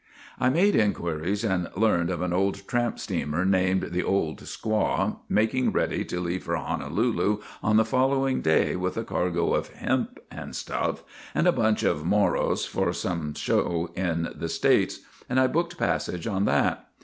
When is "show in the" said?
13.35-14.49